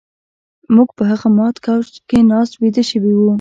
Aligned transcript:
موږ 0.75 0.89
په 0.97 1.03
هغه 1.11 1.27
مات 1.37 1.55
کوچ 1.65 1.89
کې 2.09 2.19
ناست 2.31 2.53
ویده 2.61 2.83
شوي 2.91 3.13
وو 3.15 3.29